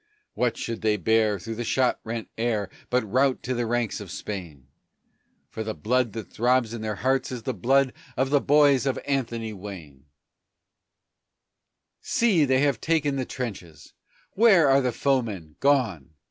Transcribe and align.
What 0.33 0.57
should 0.57 0.81
they 0.81 0.97
bear 0.97 1.37
through 1.37 1.53
the 1.53 1.63
shot 1.63 1.99
rent 2.03 2.27
air 2.35 2.71
but 2.89 3.03
rout 3.03 3.43
to 3.43 3.53
the 3.53 3.67
ranks 3.67 3.99
of 3.99 4.09
Spain, 4.09 4.65
For 5.47 5.63
the 5.63 5.75
blood 5.75 6.13
that 6.13 6.31
throbs 6.33 6.73
in 6.73 6.81
their 6.81 6.95
hearts 6.95 7.31
is 7.31 7.43
the 7.43 7.53
blood 7.53 7.93
of 8.17 8.31
the 8.31 8.41
boys 8.41 8.87
of 8.87 8.97
Anthony 9.05 9.53
Wayne! 9.53 10.05
See, 12.01 12.45
they 12.45 12.61
have 12.61 12.81
taken 12.81 13.15
the 13.15 13.25
trenches! 13.25 13.93
Where 14.31 14.67
are 14.71 14.81
the 14.81 14.91
foemen? 14.91 15.55
Gone! 15.59 16.15